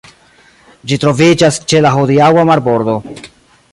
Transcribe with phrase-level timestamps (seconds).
[0.91, 2.97] Ĝi troviĝas ĉe la hodiaŭa marbordo.